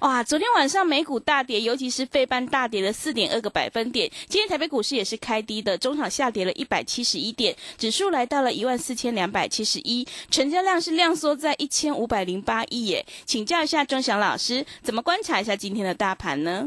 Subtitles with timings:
[0.00, 4.10] 哇，昨天晚上美股大跌，尤其是费半大跌了四点二个百分点。
[4.28, 13.04] 今天台北股市也是开低的，中场下跌了一百七十一点，指数来到了一万四千两百七十一，成交量是量缩在一千五百零八亿耶。
[13.24, 16.66] 请教一下钟祥老师，怎么观察一下今天的大盘呢？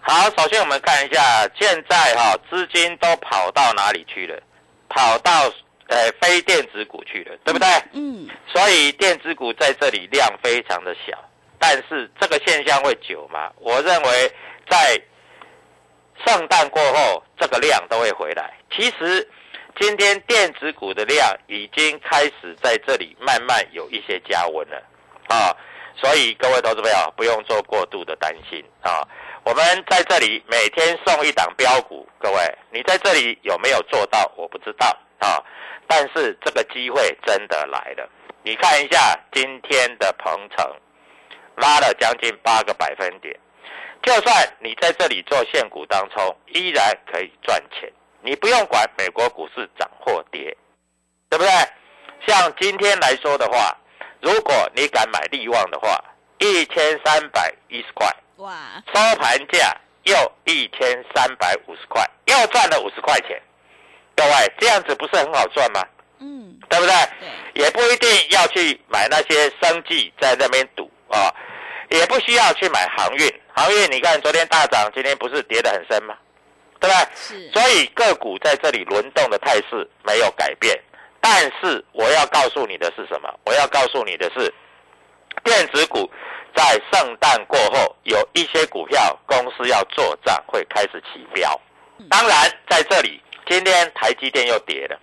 [0.00, 4.40] 好，首先我们看一下，现在哈资金都跑到哪里去了？
[4.88, 5.44] 跑到
[5.88, 7.68] 呃非电子股去了，对不对？
[7.92, 11.27] 嗯，所以电子股在这里量非常的小。
[11.58, 13.50] 但是这个现象会久吗？
[13.58, 14.32] 我认为
[14.68, 15.00] 在
[16.26, 18.54] 圣诞过后，这个量都会回来。
[18.70, 19.28] 其实
[19.80, 24.82] 今天电子股的量已经开始在这里慢慢有一些加温了
[25.28, 25.54] 啊，
[25.96, 29.06] 所以各位投资朋友不用做过度的担心啊。
[29.44, 34.30] 我们在这里每天送一档标股，各位你在这里有没有做到？
[34.36, 34.86] 我不知道
[35.18, 35.42] 啊，
[35.86, 38.08] 但是这个机会真的来了。
[38.42, 40.72] 你看一下今天的鹏程。
[41.60, 43.38] 拉了将近八个百分点，
[44.02, 47.92] 就算你在这里做现股当中，依然可以赚钱。
[48.20, 50.56] 你不用管美国股市涨或跌，
[51.28, 51.50] 对不对？
[52.26, 53.76] 像今天来说的话，
[54.20, 56.02] 如果你敢买利旺的话，
[56.38, 58.06] 一千三百一十块，
[58.36, 58.52] 哇，
[58.92, 63.40] 收盘价又一千三百五十块，又赚了五十块钱。
[64.16, 65.80] 各位，这样子不是很好赚吗？
[66.18, 66.94] 嗯，对不对？
[67.54, 71.32] 也不一定要去买那些生计在那边赌啊。
[71.90, 76.14] 也不需要去买航运，航运你看昨天大涨，今天不是跌得很深吗？
[76.80, 77.08] 对不对？
[77.14, 77.50] 是。
[77.52, 80.78] 所以个股在这里轮动的态势没有改变，
[81.20, 83.28] 但是我要告诉你的是什么？
[83.44, 84.52] 我要告诉你的是，
[85.42, 86.10] 电子股
[86.54, 91.60] 在圣诞过后有一些股票公司要做账，会开始起标。
[92.10, 94.98] 当然，在这里今天台积电又跌了。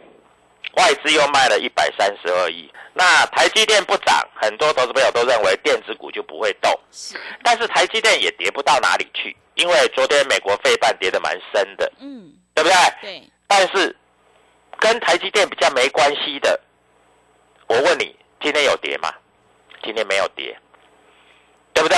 [0.76, 6.72] 外资又卖了一百三十二亿，那台积电不涨，很多投资朋友都认为电子股就不会动。
[6.92, 12.76] 是，但是台积电也跌不到哪里去，因为昨天美国费半跌得蛮深的，嗯，对不对？
[13.02, 13.30] 对。
[13.48, 13.96] 但是
[14.80, 16.60] 跟台积电比较没关系的，
[17.68, 19.14] 我问你，今天有跌吗？
[19.84, 20.58] 今天没有跌，
[21.74, 21.98] 对不对？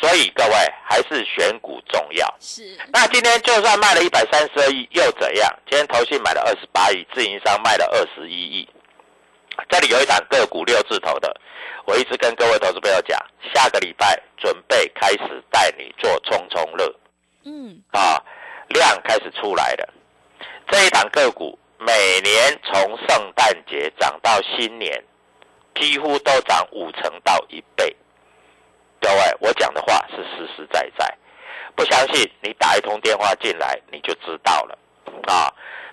[0.00, 0.52] 所以各位
[0.84, 2.36] 还是选股重要。
[2.38, 2.78] 是。
[2.92, 5.50] 那今天就算卖了一百三十二亿又怎样？
[5.68, 8.68] 今天投信买了二十八亿，自营商卖了二十一亿。
[9.70, 11.34] 这里有一档个股六字头的，
[11.86, 13.18] 我一直跟各位投资朋友讲，
[13.54, 16.94] 下个礼拜准备开始带你做冲冲乐。
[17.44, 17.82] 嗯。
[17.92, 18.22] 啊，
[18.68, 19.94] 量开始出来了。
[20.68, 25.02] 这一档个股每年从圣诞节涨到新年，
[25.74, 27.96] 几乎都涨五成到一倍。
[29.06, 31.16] 各位，我讲的话是实实在在，
[31.76, 34.76] 不相信你打一通电话进来你就知道了
[35.32, 35.46] 啊。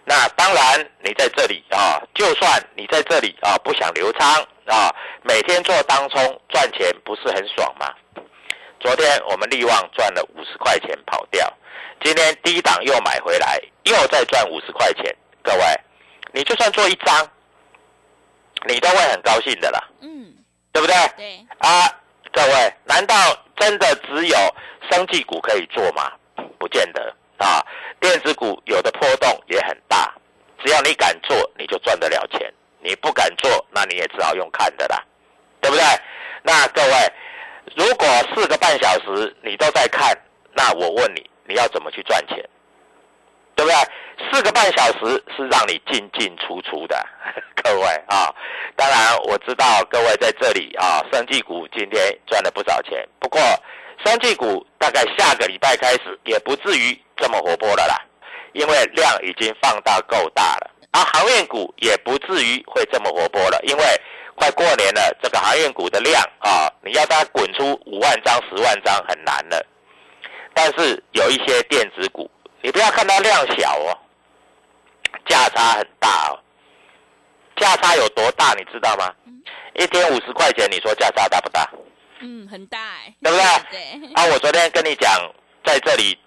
[0.03, 4.89] 那当然，你在这里啊，就算你在这里啊，不想留仓啊，
[5.21, 7.93] 每天做当冲赚钱不是很爽吗？
[8.79, 11.53] 昨天我们利旺赚了五十块钱跑掉，
[12.03, 15.15] 今天低档又买回来，又再赚五十块钱。
[15.43, 15.63] 各位，
[16.31, 17.29] 你就算做一张，
[18.67, 19.79] 你都会很高兴的啦。
[20.01, 20.33] 嗯，
[20.71, 20.95] 对不对？
[21.15, 21.99] 对啊。
[22.33, 23.15] 各位，难道
[23.57, 24.37] 真的只有
[24.89, 26.11] 生技股可以做吗？
[26.57, 27.63] 不见得啊，
[27.99, 30.11] 电子股有的波动也很大，
[30.65, 32.41] 只要你敢做，你就赚得了钱；
[32.79, 35.03] 你不敢做，那你也只好用看的啦，
[35.61, 35.85] 对不对？
[36.41, 37.13] 那各位，
[37.75, 40.17] 如果四个半小时你都在看，
[40.53, 42.37] 那我问你，你要怎么去赚钱？
[43.55, 43.75] 对不对？
[44.33, 46.97] 四个半小时是让你进进出出的，
[47.63, 48.33] 各位啊。
[48.75, 53.07] 当然我知道各位在这里啊，生技股今天赚了不少钱。
[53.19, 53.39] 不过，
[54.03, 57.95] 生技股大概下个礼拜开始也不至于这么活泼了啦，
[58.53, 60.71] 因为量已经放大够大了。
[60.93, 63.83] 而航运股也不至于会这么活泼了，因为
[64.33, 69.63] 快过年了，这个航运股的量啊，你要它滚出五万张、十万张很难了。
[70.55, 72.27] 但是有一些电子股。
[72.65, 73.91] 你不要看它量小哦，
[75.25, 76.39] 价差很大哦。
[77.55, 79.13] 价差有多大，你知道吗？
[79.75, 81.69] 一天五十块钱，你说价差大不大？
[82.19, 83.45] 嗯，很大哎，对不对？
[83.99, 84.13] 对。
[84.13, 85.11] 啊，我昨天跟你讲，
[85.65, 86.17] 在这里，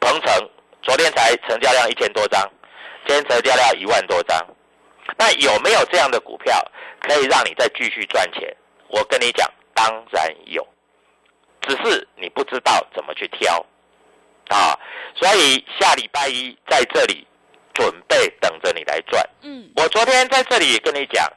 [0.00, 0.50] 鹏城
[0.82, 2.40] 昨天才成交量一千多张，
[3.06, 4.38] 今天成交量一万多张。
[5.18, 6.54] 那有没有这样的股票
[7.00, 8.56] 可以让你再继续赚钱？
[8.88, 10.66] 我跟你讲，当然有，
[11.62, 13.64] 只是你不知道怎么去挑
[14.48, 14.78] 啊。
[15.16, 17.26] 所以下礼拜一在这里
[17.74, 19.22] 准备等着你来赚。
[19.42, 21.30] 嗯，我昨天在这里也跟你讲，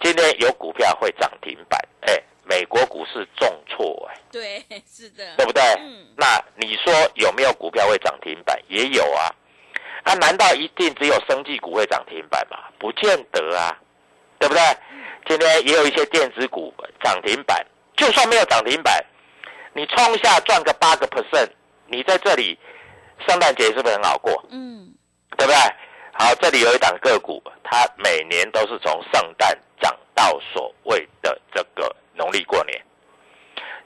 [0.00, 5.62] 今天有股票会涨停板，哎，美国股市重挫，哎，对，是的，对不对？
[5.78, 8.58] 嗯，那你说有没有股票会涨停板？
[8.68, 9.30] 也有啊。
[10.04, 12.58] 啊，难道一定只有生技股会涨停板吗？
[12.78, 13.78] 不见得啊，
[14.38, 14.60] 对不对？
[15.28, 16.74] 今天也有一些电子股
[17.04, 17.64] 涨停板，
[17.96, 19.00] 就算没有涨停板，
[19.72, 21.48] 你冲下赚个八个 percent，
[21.86, 22.58] 你在这里
[23.28, 24.44] 圣诞节是不是很好过？
[24.50, 24.92] 嗯，
[25.36, 25.56] 对不对？
[26.14, 32.80] 好，这里有一档个股，它每年都是从圣诞涨到所谓的这个农历过年。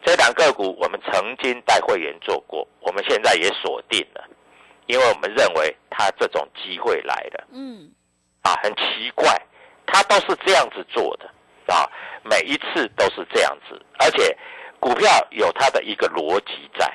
[0.04, 4.24] 这档个股我们曾经带会员做过，我们现在也锁定了，
[4.86, 7.90] 因为我们认为它这种机会来了嗯，
[8.42, 9.40] 啊，很奇怪，
[9.86, 11.28] 它都是这样子做的
[11.72, 11.88] 啊，
[12.22, 14.36] 每一次都是这样子，而且
[14.78, 16.86] 股票有它的一个逻辑在。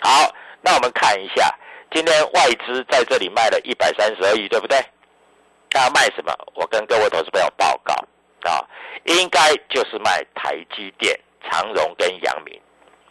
[0.00, 0.32] 好，
[0.62, 1.54] 那我们看一下，
[1.92, 4.78] 今天外资在这里卖了一百三十二亿，对不对？
[5.72, 6.32] 那卖什么？
[6.54, 7.94] 我跟各位投资朋友报告
[8.48, 8.64] 啊，
[9.04, 11.18] 应该就是卖台积电、
[11.48, 12.60] 长荣跟阳明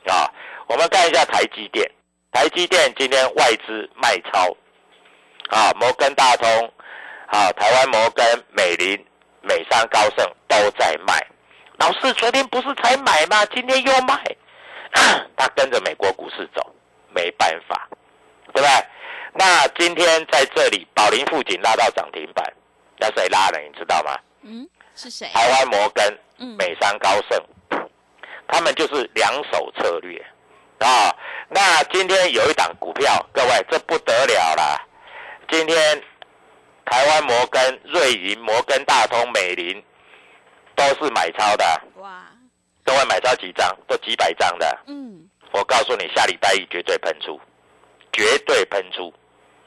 [0.08, 0.32] 啊。
[0.68, 1.90] 我们看一下台积电，
[2.32, 4.56] 台积电今天外资卖超
[5.50, 6.74] 啊，摩根大通
[7.28, 9.06] 啊，台湾摩根、美林、
[9.42, 11.14] 美商高盛都在卖。
[11.78, 13.46] 老师昨天不是才买吗？
[13.54, 14.24] 今天又卖，
[15.38, 16.76] 他跟着美国股市走，
[17.14, 17.88] 没办法，
[18.56, 18.86] 对不对？
[19.34, 22.54] 那今天在这里，宝林富锦拉到涨停板，
[22.98, 23.60] 那谁拉的？
[23.60, 24.18] 你知道吗？
[24.44, 24.66] 嗯，
[24.96, 25.28] 是谁？
[25.34, 27.38] 台湾摩根、嗯，美商高盛，
[28.48, 30.18] 他们就是两手策略
[30.80, 31.14] 啊。
[31.50, 34.82] 那今天有一档股票，各位这不得了啦！
[35.50, 36.02] 今天
[36.86, 39.84] 台湾摩根、瑞银、摩根大通、美林
[40.76, 42.26] 都是买超的，哇，
[42.86, 44.80] 都会买超几张，都几百张的。
[44.88, 47.40] 嗯，我告诉你，下礼拜一绝对喷出，
[48.16, 49.14] 绝对喷出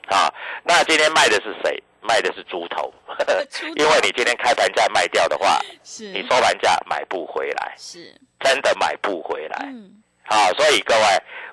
[0.08, 0.32] 啊！
[0.64, 1.82] 那今天卖的是谁？
[2.00, 2.90] 卖的是猪头，
[3.76, 9.58] 因为你今天开盘价卖掉的话，是，你收盘价买不回来，是，真的买不回来。
[9.64, 11.02] 嗯，好，所以各位，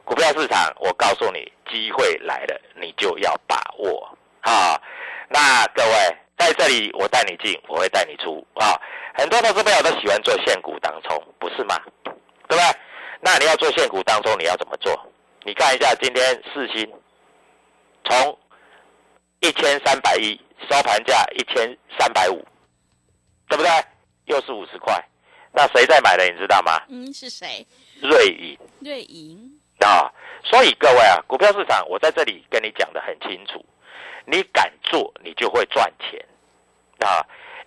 [0.05, 4.17] 股票市场，我告诉你，机会来了，你就要把握。
[4.41, 4.81] 好，
[5.27, 5.91] 那各位
[6.37, 8.79] 在这里，我带你进，我会带你出啊。
[9.15, 11.75] 很多投资朋友都喜欢做现股当冲，不是吗？
[12.03, 12.13] 对
[12.47, 12.61] 不对？
[13.19, 14.97] 那你要做现股当中，你要怎么做？
[15.45, 16.91] 你看一下今天四星
[18.03, 18.39] 从
[19.41, 20.35] 一千三百一
[20.67, 22.43] 收盘价一千三百五，
[23.47, 23.69] 对不对？
[24.25, 24.99] 又是五十块。
[25.53, 26.25] 那谁在买的？
[26.25, 26.81] 你知道吗？
[26.89, 27.63] 嗯，是谁？
[28.01, 30.11] 瑞银瑞银，啊。
[30.43, 33.63] 所以各位啊，股票市场我在这里跟你讲的很清楚，
[34.25, 36.25] 你敢做，你就会赚钱
[37.07, 37.21] 啊。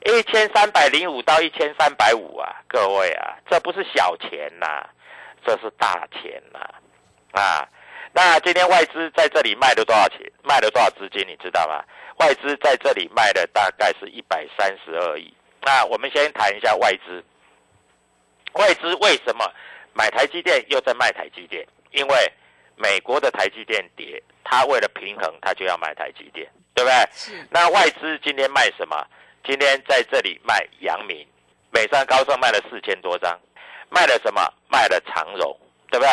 [0.04, 4.84] 一千三百零五到一千三百五啊，各位啊，这不是小钱呐、
[5.46, 6.74] 这是大钱呐、啊！
[8.12, 10.20] 那今天外资在这里卖了多少钱？
[10.42, 11.24] 卖了多少资金？
[11.28, 11.84] 你知道吗？
[12.18, 15.32] 外资在这里卖的大概是一百三十二亿。
[15.62, 17.22] 那我们先谈一下外资。
[18.54, 19.44] 外资为什么
[19.92, 21.64] 买台积电又在卖台积电？
[21.92, 22.32] 因为
[22.76, 27.08] 美国的台积电跌，他为了平衡，他就要买台积电，对不对？
[27.12, 29.06] 是，那外资今天卖什么？
[29.44, 31.26] 今天在这里卖阳明，
[31.70, 33.38] 美商高盛卖了四千多张，
[33.90, 34.42] 卖了什么？
[34.68, 35.56] 卖了长荣，
[35.90, 36.10] 对不对？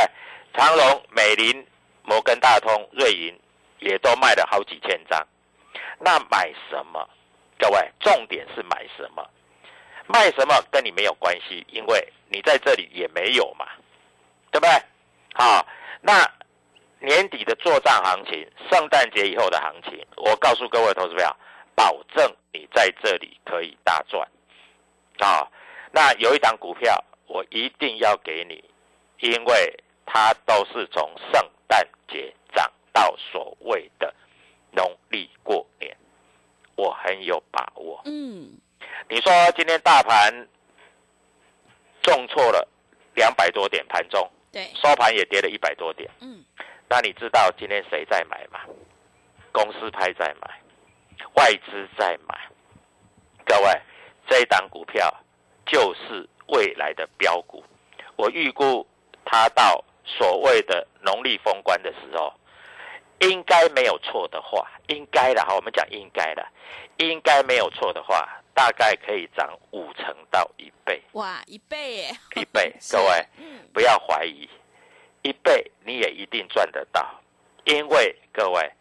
[0.57, 1.65] 长荣、美林、
[2.03, 3.39] 摩根大通、瑞银
[3.79, 5.25] 也都卖了好几千张。
[5.99, 7.09] 那买什么？
[7.57, 9.25] 各位，重点是买什么？
[10.07, 13.67] 卖什么跟你没有关系，因为你在这里也没有嘛，
[14.51, 14.71] 对不对？
[15.33, 15.65] 好，
[16.01, 16.29] 那
[16.99, 21.35] 年底的做账行情，圣诞节以后的行情，我告诉各位投资票，
[21.75, 24.27] 保证你在这里可以大赚
[25.19, 25.47] 啊！
[25.91, 28.63] 那有一档股票，我一定要给你，
[29.19, 34.13] 因为它都是从圣诞节涨到所谓的
[34.71, 35.95] 农历过年，
[36.75, 38.01] 我很有把握。
[38.05, 38.57] 嗯，
[39.09, 40.47] 你说今天大盘
[42.01, 42.67] 重挫了
[43.15, 46.09] 两百多点，盘中对，收盘也跌了一百多点。
[46.21, 46.43] 嗯，
[46.87, 48.61] 那你知道今天谁在买吗？
[49.51, 50.61] 公司派在买，
[51.35, 52.37] 外资在买。
[53.45, 53.81] 各位，
[54.27, 55.13] 这一档股票
[55.65, 57.63] 就是未来的标股。
[58.15, 58.85] 我预估
[59.23, 62.33] 它到所谓的农历封关的时候，
[63.19, 66.45] 应该没有错的话，应该的哈，我们讲应该的，
[66.97, 72.73] 应该没有错的话，大概可以涨五成到一倍，哇，一倍耶，一倍。
[72.91, 74.49] 各位，嗯，不要怀疑，
[75.21, 77.21] 一倍你也一定赚得到，
[77.63, 78.71] 因为各位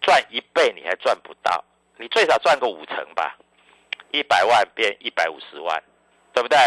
[0.00, 1.64] 赚一倍你还赚不到，
[1.96, 3.36] 你最少赚个五成吧，
[4.12, 5.82] 一百万变一百五十万，
[6.32, 6.58] 对不对？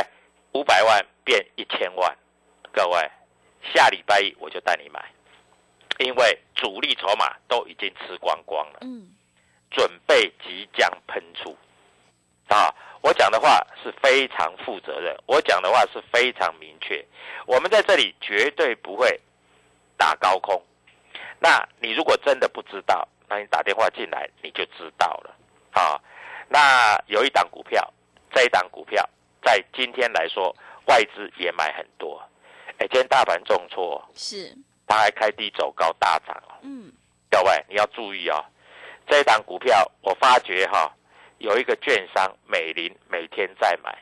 [0.54, 2.18] 五百万变一千万，
[2.74, 3.12] 各位，
[3.74, 5.04] 下礼拜一我就带你买，
[6.00, 9.10] 因为主力筹码都已经吃光光了，嗯，
[9.70, 11.56] 准备即将喷出。
[12.48, 17.04] 啊，我讲的话是非常负责任，我讲的话是非常明确。
[17.46, 19.20] 我们在这里绝对不会
[19.96, 20.62] 打高空。
[21.40, 25.36] 那你如果真的不知道，那你打电话进来你就知道了。
[25.72, 26.00] 啊，
[26.50, 27.94] 那有一档股票，
[28.34, 29.10] 这一档股票
[29.42, 30.54] 在今天来说，
[30.88, 32.22] 外资也买很多。
[32.82, 34.58] 哎，今天大盘重挫，是，
[34.88, 36.58] 它还开低走高大涨哦。
[36.64, 36.92] 嗯，
[37.30, 38.44] 各位你要注意哦，
[39.08, 40.92] 这一档股票我发觉哈。
[41.38, 43.96] 有一个券商美林每天在买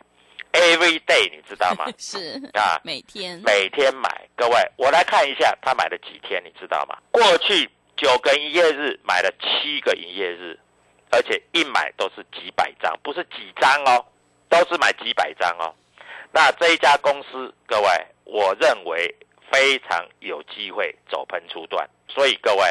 [0.54, 1.86] ，every day，你知道吗？
[1.98, 4.10] 是啊，每天每天买。
[4.38, 6.98] 各位，我来看一下他买了几天，你知道吗？
[7.12, 10.58] 过去九个营业日买了七个营业日，
[11.12, 14.06] 而且一买都是几百张，不是几张哦，
[14.48, 15.76] 都是买几百张哦。
[16.32, 17.88] 那这一家公司，各位，
[18.32, 19.14] 我认为
[19.52, 22.64] 非常有机会走喷出段，所以各位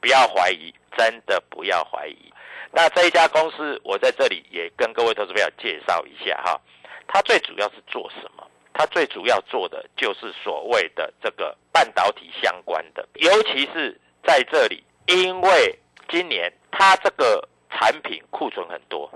[0.00, 2.32] 不要怀疑，真的不要怀疑。
[2.70, 6.58] 那这一家公司，我在这里也跟各位投资朋友介绍一下哈。
[7.06, 8.46] 它最主要是做什么？
[8.72, 15.78] 它最主要做的就是所谓的这个半导体相关的，尤其是在这里，因为
[16.08, 19.10] 今年它这个产品库存很多，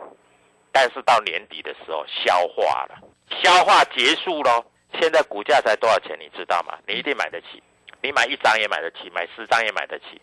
[0.70, 2.98] 但是到年底的时候消化了，
[3.42, 4.62] 消化结束喽。
[5.00, 6.16] 现在股价才多少钱？
[6.18, 6.78] 你知道吗？
[6.86, 7.62] 你一定买得起，
[8.02, 10.20] 你买一张也买得起，买十张也买得起。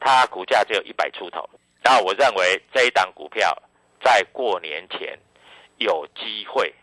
[0.00, 1.48] 它股价只有一百出头。
[1.82, 3.56] 那我认为这一档股票
[4.02, 5.18] 在过年前
[5.78, 6.74] 有机会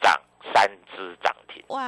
[0.00, 0.20] 涨
[0.54, 1.62] 三只涨停。
[1.68, 1.80] 哇！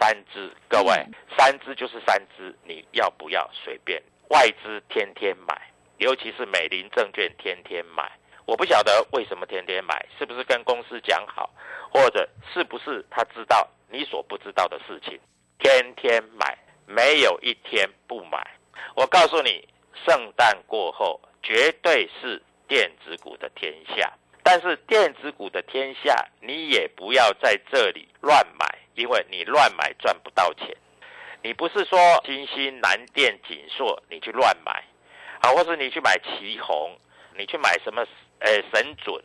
[0.00, 4.02] 三只，各位，三只就是三只，你要不要随便？
[4.30, 8.10] 外资天天买，尤其是美林证券天天买。
[8.46, 11.50] 我不晓得为什么天天买，是不是跟公司讲好，
[11.92, 15.18] 或者是不是他知道你所不知道的事情？
[15.58, 18.38] 天天买，没有一天不买。
[18.94, 19.66] 我告诉你，
[20.06, 21.20] 圣诞过后。
[21.40, 30.76] 绝对是电子股的天下，但是电子股的天下，你也不要在这里乱买，因为你乱买赚不到钱。
[31.42, 34.84] 你不是说金星、南电、锦硕你去乱买，
[35.40, 36.98] 啊，或是你去买旗宏，
[37.38, 38.04] 你去买什么
[38.40, 39.24] 呃神准，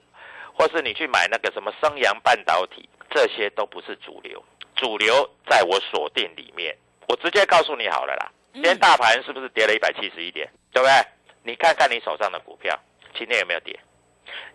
[0.54, 4.42] 或是你去买那个什么升阳半导体，这些都不是主流。
[4.84, 6.76] 主流在我锁定里面，
[7.08, 8.30] 我直接告诉你好了啦。
[8.54, 10.46] 今天大盘是不是跌了一百七十一点？
[10.74, 10.94] 对不对？
[11.42, 12.78] 你看看你手上的股票，
[13.16, 13.80] 今天有没有跌？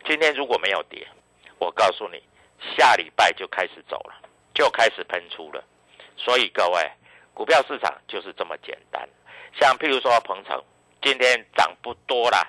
[0.05, 1.09] 今天如果没有跌，
[1.59, 2.23] 我告诉你，
[2.77, 4.21] 下礼拜就开始走了，
[4.53, 5.65] 就开始喷出了。
[6.19, 6.91] 所以各位，
[7.33, 9.09] 股票市场就是这么简单。
[9.59, 10.63] 像譬如说鹏程，
[11.01, 12.47] 今天涨不多啦，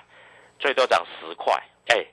[0.58, 1.54] 最多涨十块。
[1.86, 2.04] 哎，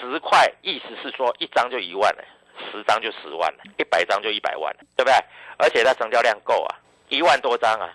[0.00, 2.24] 十块意思是说一张就一万了，
[2.70, 5.14] 十张就十万了，一百张就一百万了，对不对？
[5.58, 6.76] 而且它成交量够啊，
[7.08, 7.90] 一万多张啊。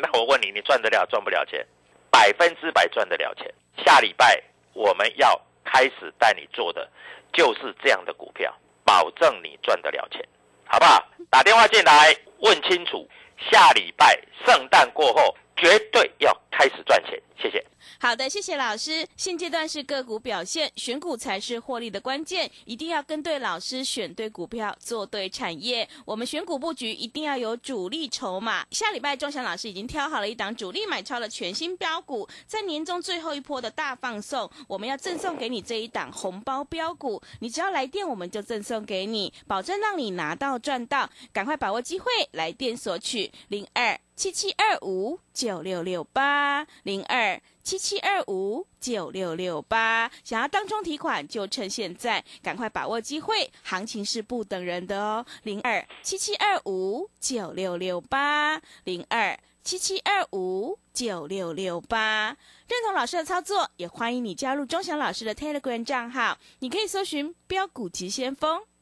[0.00, 1.66] 那我问你，你赚得了赚不了钱？
[2.10, 3.52] 百分之百赚得了钱。
[3.84, 4.42] 下礼拜
[4.72, 6.88] 我们要开始带你做的
[7.32, 8.54] 就是这样的股票，
[8.84, 10.26] 保证你赚得了钱，
[10.64, 11.04] 好不好？
[11.30, 13.08] 打电话进来问清楚。
[13.50, 17.18] 下礼拜圣诞过后，绝对要开始赚钱。
[17.40, 17.64] 谢谢。
[17.98, 19.06] 好的，谢谢老师。
[19.16, 25.88] 现阶段是个股表现，选股才是获利的关键，一定要跟对老师，选对股票，做对产业。
[26.04, 28.66] 我们选股布局一定要有主力筹码。
[28.70, 37.20] 下礼拜钟祥老师已经挑好了一档主力买超的全新标股，在年终最后一波的大放送，我们要赠送给你这一档红包标股。
[37.40, 41.08] 你只要来电，我们就赠送给你，保证让你拿到赚到。
[41.32, 47.29] 赶快把握机会，来电索取零二七七二五九六六八零二。
[47.62, 55.24] 七七二五九六六八，想要当中提款就趁现在，赶快把握机会，行情是不等人的哦。
[55.42, 62.36] 零二七七二五九六六八，零二七七二五九六六八，
[62.66, 68.62] 认同老师的操作，也欢迎你加入钟祥老师的 Telegram 账号，你可以搜寻标股急先锋。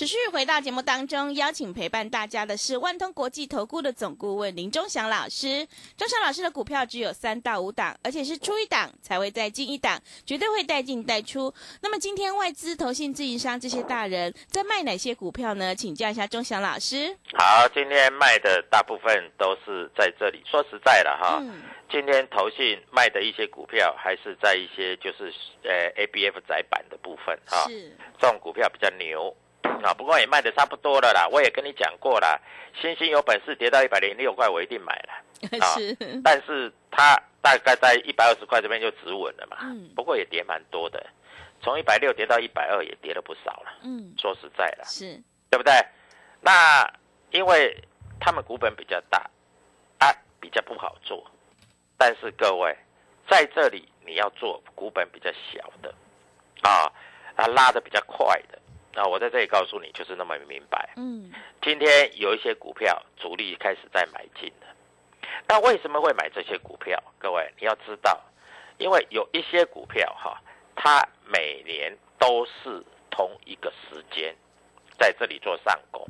[0.00, 5.68] 持续回到节目当中，邀请陪伴大家的是万通国际投顾的总顾问林忠祥老师。
[5.94, 11.52] 忠祥老师的股票只有三到五档，而且是出一档才会再进一档，绝对会带进带出。
[11.82, 15.74] 那么今天外资、投信、自营商这些大人在卖哪些股票呢？
[15.74, 17.14] 请教一下忠祥老师。
[17.34, 20.42] 好，今天卖的大部分都是在这里。
[20.50, 25.30] 说实在的哈，嗯，今天投信卖的一些股票，还是在一些就是
[25.62, 29.94] 呃 A B F 窄板的部分哈，是，这种股票比较牛啊。
[29.94, 32.40] 不过也卖的差不多了啦，我也跟你讲过了，
[32.80, 35.12] 星星有本事跌到一百零六块，我一定买了。
[35.60, 39.56] 啊是，但是它大概在一百二十块这边就止稳了嘛。
[39.62, 41.04] 嗯不过也跌蛮多的，
[41.62, 43.72] 从一百六跌到一百二，也跌了不少了。
[43.82, 45.18] 嗯，说实在的，是，
[45.50, 45.72] 对不对？
[46.42, 46.86] 那
[47.30, 47.74] 因为
[48.20, 49.18] 他们股本比较大，
[49.98, 51.24] 啊，比较不好做。
[51.96, 52.76] 但是各位
[53.28, 55.94] 在这里你要做股本比较小的，
[56.62, 56.92] 啊，
[57.36, 58.58] 啊拉的比较快的，
[58.94, 60.92] 啊，我在这里告诉你就是那么明白。
[60.96, 61.32] 嗯，
[61.62, 64.66] 今天有一些股票主力开始在买进了，
[65.48, 67.00] 那为什么会买这些股票？
[67.18, 68.20] 各位你要知道，
[68.78, 70.40] 因为有一些股票哈，
[70.74, 74.34] 它每年都是同一个时间
[74.98, 76.04] 在这里做上攻。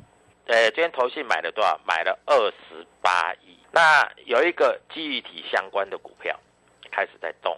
[0.47, 1.79] 呃，今天投信买了多少？
[1.85, 2.35] 买了二
[2.67, 3.57] 十八亿。
[3.71, 6.37] 那有一个记忆体相关的股票
[6.91, 7.57] 开始在动，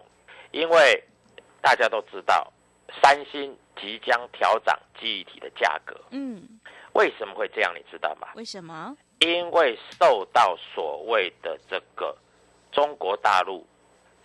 [0.51, 1.03] 因为
[1.61, 2.51] 大家都知道
[3.01, 5.99] 三星即将调涨记忆体的价格。
[6.11, 6.59] 嗯，
[6.93, 7.73] 为什么会这样？
[7.75, 8.29] 你知道吗？
[8.35, 8.95] 为什么？
[9.19, 12.15] 因为受到所谓的这个
[12.71, 13.65] 中国大陆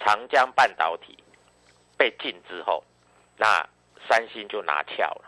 [0.00, 1.16] 长江半导体
[1.96, 2.82] 被禁之后，
[3.36, 3.66] 那
[4.08, 5.24] 三星就拿翘了。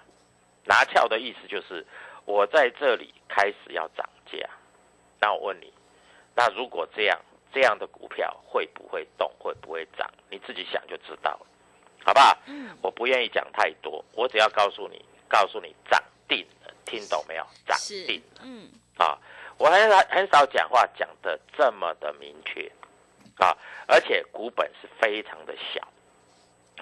[0.65, 1.87] 拿翘的意思就是
[2.25, 4.39] 我在这里开始要涨价。
[5.21, 5.73] 那我问你，
[6.35, 7.19] 那如果这样，
[7.53, 9.31] 这样的股票会不会动？
[9.39, 10.09] 会不会涨？
[10.31, 11.47] 你自己想就知道了，
[12.05, 12.37] 好不好？
[12.47, 17.47] 嗯，我不愿意讲太多，我只要告诉你，告诉你涨定了，听懂没有？
[17.67, 19.19] 涨定了。，嗯，啊，
[19.59, 22.71] 我很很少讲话讲的这么的明确
[23.39, 25.87] 啊，而且股本是非常的小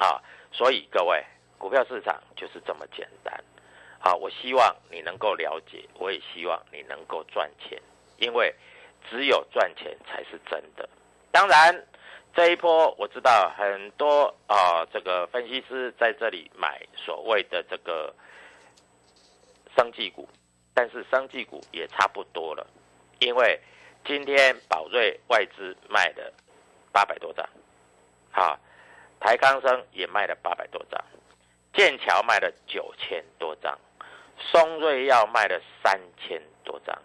[0.03, 1.25] 啊，所以各位，
[1.59, 3.35] 股票市场就是这么简单
[4.01, 4.15] 啊。
[4.15, 7.81] 我希望你能够了解，我也希望你能够赚钱，
[8.19, 8.55] 因为
[9.11, 10.89] 只有赚钱才是真的。
[11.31, 11.87] 当然，
[12.39, 18.15] 这一波我知道很多啊，这个分析师在这里买所谓的这个
[19.77, 20.29] 生技股。
[20.73, 22.65] 但是生技股也差不多了，
[23.19, 23.61] 因为
[24.05, 26.33] 今天宝瑞外资卖了
[26.93, 27.45] 八百多张，
[28.31, 28.57] 啊，
[29.19, 31.05] 台康生也卖了八百多张，
[31.73, 33.77] 剑桥卖了九千多张，
[34.39, 36.97] 松瑞要卖了三千多张，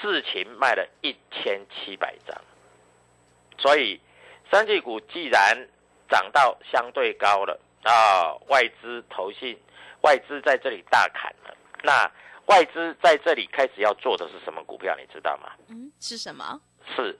[0.00, 2.42] 智勤卖了一千七百张，
[3.58, 4.00] 所以
[4.52, 5.66] 生技股既然
[6.10, 9.58] 涨到相对高了啊，外资投信
[10.02, 12.10] 外资在这里大砍了，那。
[12.46, 14.94] 外资在这里开始要做的是什么股票？
[14.98, 15.52] 你知道吗？
[15.68, 16.60] 嗯，是什么？
[16.94, 17.16] 是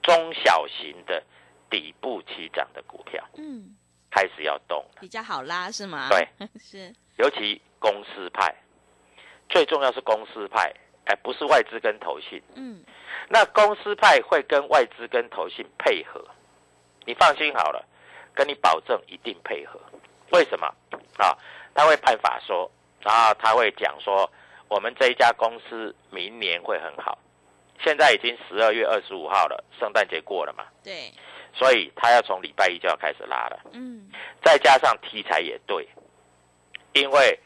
[0.00, 1.22] 中小型的
[1.68, 3.76] 底部起涨的股票嗯，
[4.08, 6.08] 开始要动了，比较好拉是吗？
[6.08, 6.26] 对，
[6.56, 8.54] 是，尤其公司派，
[9.50, 10.72] 最重要是公司派，
[11.06, 12.40] 哎，不是外资跟投信。
[12.54, 12.84] 嗯，
[13.28, 16.24] 那公司派会跟外资跟投信配合，
[17.04, 17.84] 你放心好了，
[18.34, 19.80] 跟你保证一定配合。
[20.30, 20.66] 为什么？
[21.18, 21.36] 啊，
[21.74, 22.70] 他会判法说。
[23.02, 24.28] 然后他会讲说，
[24.66, 27.16] 我们这一家公司明年会很好。
[27.78, 31.12] 现在已经十二月二十五号了，圣诞节过了嘛，对，
[31.54, 33.60] 所以他要从礼拜一就要开始拉了。
[33.72, 34.10] 嗯，
[34.42, 35.88] 再加上题材也对，
[36.94, 37.38] 因为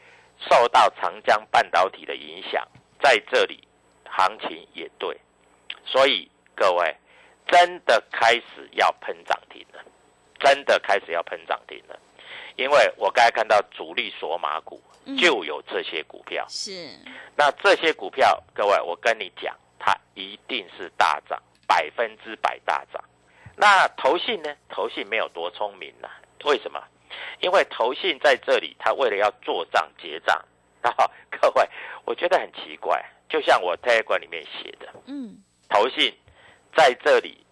[0.49, 2.67] 受到长江半导体的影响，
[3.01, 3.67] 在这里
[4.05, 5.19] 行情也对，
[5.85, 6.95] 所以各位
[7.47, 9.83] 真的开始要喷涨停了，
[10.39, 11.99] 真的开始要喷涨停了，
[12.55, 14.81] 因为我刚才看到主力索马股。
[15.03, 16.71] 嗯就有这些股票，是，
[17.35, 23.03] 那这些股票，各位，我跟你讲，它一定是大涨，百分之百大涨。
[23.55, 24.55] 那投信呢？
[24.69, 26.07] 投信没有多聪明呐、
[26.43, 26.79] 为什么？
[27.39, 30.39] 因为投信在这里，他为了要做账结账，
[30.83, 31.69] 然后各位，
[32.05, 35.37] 我觉得很奇怪，就像我 Telegram 里面写的，嗯，
[35.69, 36.13] 投信
[36.75, 37.45] 在这里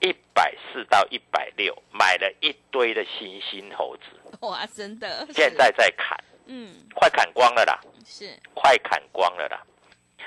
[0.00, 4.04] 一百四到一百六买了一堆的新兴猴子，
[4.40, 7.80] 哇，真的，现在在砍，嗯，快砍光了啦。
[8.04, 9.62] 是，快砍光了啦，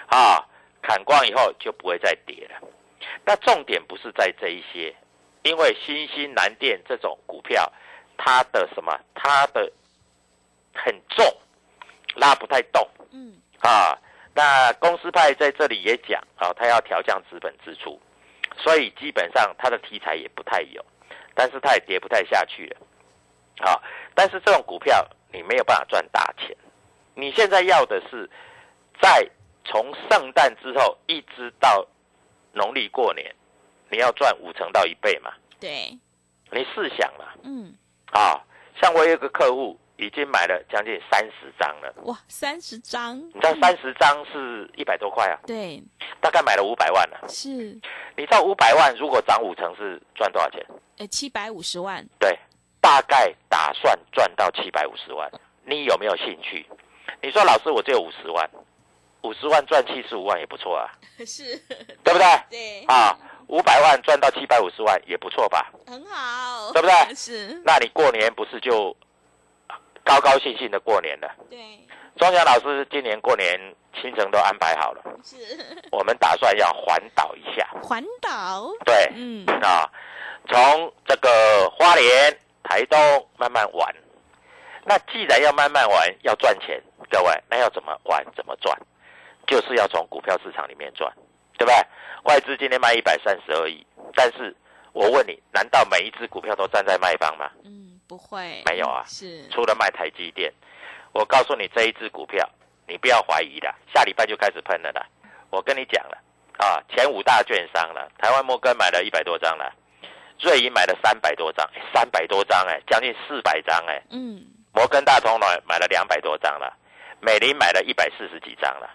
[0.07, 0.45] 啊，
[0.81, 2.67] 砍光以后就不会再跌了。
[3.25, 4.95] 那重点不是在这一些，
[5.43, 7.71] 因为新兴蓝电这种股票，
[8.17, 9.71] 它的什么，它的
[10.73, 11.25] 很重，
[12.15, 13.97] 拉不太动嗯，啊。
[14.33, 17.99] 那公司派在这里也讲啊，他要调降资本支出，
[18.57, 20.85] 所以基本上他的题材也不太有，
[21.35, 22.77] 但是它也跌不太下去了。
[23.59, 23.83] 好，
[24.15, 26.55] 但是这种股票你没有办法赚大钱。
[27.13, 28.29] 你现在要的是
[29.01, 29.29] 在
[29.65, 31.85] 从圣诞之后一直到
[32.53, 33.35] 农历过年，
[33.89, 35.33] 你要赚五成到一倍嘛？
[35.59, 35.97] 对，
[36.51, 37.75] 你试想嘛嗯，
[38.13, 38.41] 啊，
[38.81, 45.79] 像我有一个客户已经买了将近三十张了，哇，三十张，你知道三十张是一百多块啊，对，
[46.19, 47.23] 大概买了五百万了。
[47.29, 47.49] 是，
[48.17, 50.65] 你知道五百万如果涨五成是赚多少钱？
[50.97, 52.35] 呃，七百五十万，对，
[52.81, 55.31] 大概打算赚到七百五十万。
[55.63, 56.65] 你有没有兴趣？
[57.21, 58.49] 你说老师，我只有五十万，
[59.21, 60.89] 五十万赚七十五万也不错啊，
[61.23, 61.55] 是，
[62.03, 62.25] 对不对？
[62.49, 65.71] 对，啊，五百万赚到七百五十万也不错吧？
[65.85, 66.95] 很好，对不对？
[67.13, 68.95] 是，那你过年不是就
[70.11, 71.29] 高高兴兴的过年了？
[71.49, 71.57] 对，
[72.17, 73.57] 庄祥老师今年过年
[74.01, 75.37] 行程都安排好了，是，
[75.91, 77.65] 我们打算要环岛一下。
[77.81, 79.89] 环岛，对，嗯，啊，
[80.49, 82.99] 从这个花莲、台东
[83.37, 83.95] 慢慢玩。
[84.83, 88.25] 那既然要慢慢玩，要赚钱，各位，那要怎么玩？
[88.35, 88.77] 怎么赚？
[89.47, 91.11] 就是要从股票市场里面赚，
[91.57, 91.75] 对不对？
[92.23, 94.55] 外资今天卖一百三十二亿，但是
[94.91, 97.49] 我问你，难道每一只股票都站在卖方吗？
[97.63, 97.80] 嗯，
[98.11, 100.51] 不会，没有啊是，除了卖台积电，
[101.13, 102.45] 我告诉你这一只股票，
[102.85, 105.07] 你不要怀疑了，下礼拜就开始喷了啦。
[105.49, 106.17] 我跟你讲了
[106.57, 109.73] 啊，前五大券商了，台湾摩根买了一百多张了，
[110.41, 114.43] 瑞银买了三百多张，三百多张哎，将近四百张哎，嗯，
[114.73, 116.75] 摩根大通呢买了两百多张了，
[117.21, 118.89] 美林买了一百四十几张了。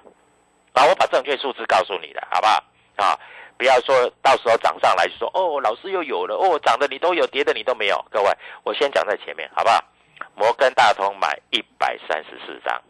[0.74, 2.62] 啊，我把正确数字告诉你了，好不好？
[2.96, 3.18] 啊，
[3.56, 8.04] 不要说到时候涨上来就说哦，老师又有了哦，涨的你都有，跌的你都没有。
[8.10, 8.30] 各位，
[8.64, 9.82] 我先讲在前面，好不好？
[10.34, 12.82] 摩根大通买一百三十四张，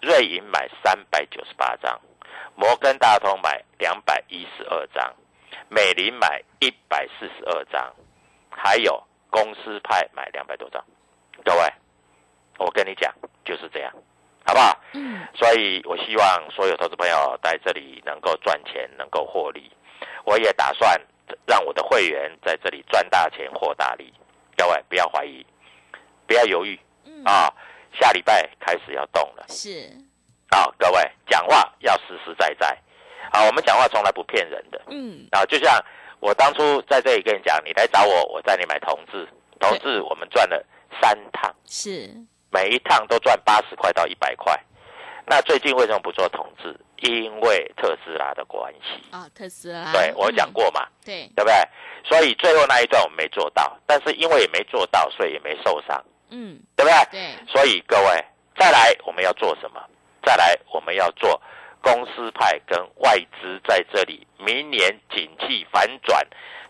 [0.00, 2.00] 瑞银买三百九十八张，
[2.54, 5.14] 摩根大通买两百一十二张，
[5.68, 7.92] 美林买一百四十二张，
[8.50, 10.82] 还有公司派买两百多张。
[11.44, 11.70] 各位，
[12.58, 13.12] 我跟你讲，
[13.44, 13.92] 就是这样，
[14.46, 14.78] 好不好？
[14.94, 19.70] 嗯，所以我希望所有投资朋友在这里能够赚钱，能够获利。
[20.24, 21.00] 我也打算
[21.46, 24.12] 让我的会员在这里赚大钱、获大利。
[24.56, 25.44] 各位不要怀疑，
[26.26, 27.52] 不要犹豫嗯，啊！
[27.98, 29.90] 下礼拜开始要动了是，
[30.50, 30.72] 啊！
[30.78, 32.78] 各位讲话要实实在在
[33.32, 33.44] 啊！
[33.44, 35.44] 我们讲话从来不骗人的嗯，啊！
[35.46, 35.82] 就像
[36.20, 40.64] 我当初在这里跟你讲，你来找我，我带你买同志，同志我们赚了
[41.00, 41.54] 三趟。
[41.66, 42.14] 是，
[42.50, 44.58] 每一趟都赚八十块到一百块。
[45.26, 46.78] 那最近为什么不做统治？
[46.96, 49.02] 因为特斯拉的关系。
[49.10, 51.54] 啊，特斯拉，对我讲嗯，过嘛，对，对不对？
[52.04, 57.08] 所以最后那一段我们没做到，但是因为也没做到，所以也没受伤，嗯，对不对？
[57.10, 58.24] 对，所以各位，
[58.56, 59.80] 再来我们要做什么？
[60.24, 61.40] 再来我们要做
[61.80, 66.24] 公司派跟外资在这里，明年景气反转，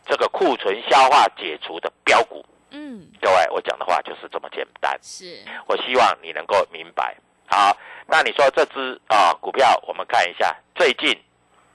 [0.07, 2.43] 这个库存消化解除的标股。
[2.71, 4.99] 嗯，各位，我讲的话就是这么简单。
[5.03, 7.15] 是，我希望你能够明白。
[7.47, 7.77] 好，
[8.07, 11.17] 那你说这只啊股票，我们看一下，最近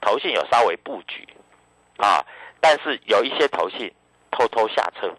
[0.00, 1.26] 投信有稍微布局
[1.98, 2.24] 啊，
[2.60, 3.92] 但是有一些投信
[4.30, 5.14] 偷偷下车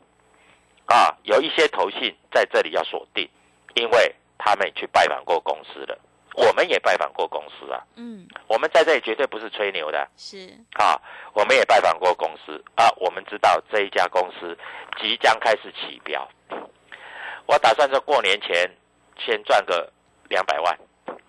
[0.86, 3.30] 啊，有一些投信在这里要锁定，
[3.76, 5.98] 因为他们去拜访过公司了，
[6.34, 11.00] 我们也拜访过公司啊，嗯，我们在这里绝对不是吹牛的是，啊，
[11.34, 14.58] 我们也拜访过公司啊，我们知道这一家公司
[15.00, 16.28] 即将开始起标，
[17.46, 18.70] 我打算在过年前
[19.18, 19.92] 先赚个
[20.30, 20.78] 两百万。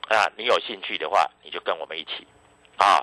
[0.08, 2.26] 啊，你有兴趣的话，你就跟我们一起。
[2.76, 3.02] 啊。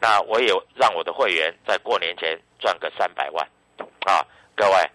[0.00, 3.44] 那我也让我的会员在过年前赚个三百万。
[4.06, 4.90] 啊，各位，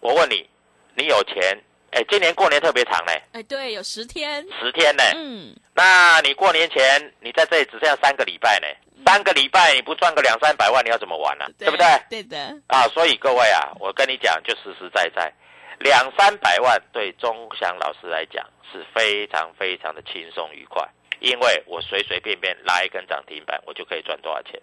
[0.00, 0.48] 我问你，
[0.94, 1.58] 你有钱？
[1.90, 5.02] 哎，今年过年特别长呢，哎，对，有十天，十天呢。
[5.14, 8.66] 嗯，那你过年前你在这里只剩下三个礼拜呢，
[9.06, 11.86] 三个礼拜你不赚个两三百万，你要怎么玩呢、对不对？
[12.10, 15.32] 对的，啊，所以各位啊，我跟你讲，就实实在在，
[15.80, 20.86] 两三百万对钟祥老师来讲是非常非常的轻松愉快，
[21.20, 24.60] 因为我随随便便拉一根涨停板，我就可以赚多少钱。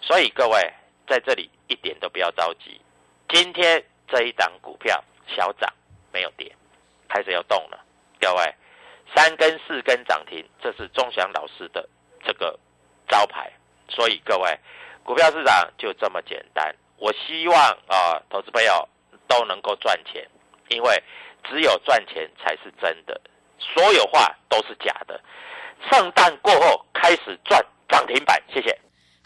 [0.00, 0.72] 所以各位
[1.06, 2.80] 在这里一点都不要着急，
[3.28, 5.72] 今天这一档股票小涨
[6.12, 6.52] 没有跌，
[7.08, 7.84] 开始要动了，
[8.20, 8.54] 各位
[9.14, 11.88] 三根四根涨停，这是钟祥老师的
[12.24, 12.58] 这个
[13.08, 13.50] 招牌。
[13.88, 14.58] 所以各位，
[15.02, 16.74] 股票市场就这么简单。
[16.98, 18.86] 我希望啊、投资朋友
[19.26, 20.28] 都能够赚钱，
[20.68, 21.02] 因为
[21.44, 23.20] 只有赚钱才是真的，
[23.58, 25.20] 所有话都是假的。
[25.90, 28.78] 圣诞过后开始赚涨停板，谢谢。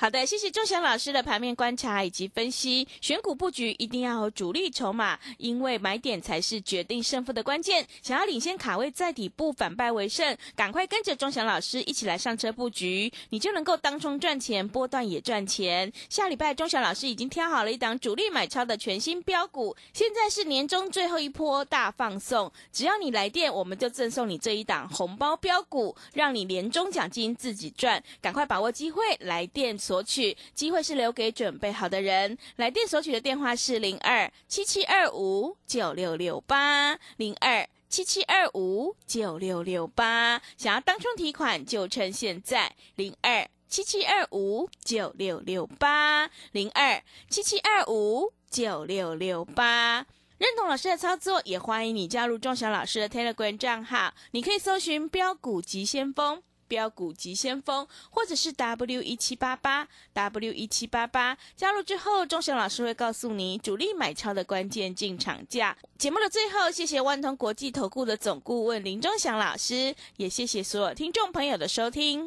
[0.02, 2.88] 好的，谢谢钟祥老师的盘面观察以及分析。
[3.00, 7.86] 选股布局一定要有主力筹码，因为买点才是决定胜负的关键。
[8.02, 15.92] 想要领先卡位在底部，反败为胜，赶快跟着钟祥老师一起来上车布局，你就能够当冲赚钱，波段也赚钱。
[16.08, 29.78] 下礼拜钟祥老师已经挑好了一档主力买超的全新标股，现在是年终最后一波大放送，只要你来电，我们就赠送你这一档红包标股，让你年终奖金自己赚，赶快把握机会来电。
[29.92, 32.38] 索取机会是留给准备好的人。
[32.56, 40.40] 来电索取的电话是零二七七二五九六六八零二七七二五九六六八。
[40.56, 50.06] 想要当冲提款就趁现在零二七七二五九六六八零二七七二五九六六八。
[50.38, 54.14] 认同老师的操作，也欢迎你加入钟祥老师的 Telegram 账号。
[54.30, 56.42] 你可以搜寻标股急先锋。
[56.72, 65.76] 标股急先锋，或者是 W 一七八八 W 一七八八，加入之后，钟祥老师会告诉你主力买超的关键进场价。
[65.98, 72.26] 节目的最后，谢谢万通国际投顾的总顾问林钟祥老师，也谢谢所有听众朋友的收听。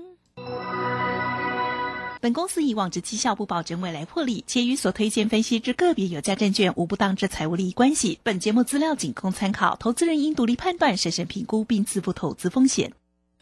[2.21, 8.19] 本公司以往之绩效不保证未来获利，且与所推荐分析之个别有价证券无不当之财务利益关系。
[8.21, 12.93] 本节目资料仅供参考，投资人应独立判断、审慎评估并自负投资风险。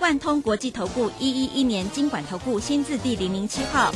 [0.00, 3.92] 万通国际投顾一一一年经管投顾新字第零零七号。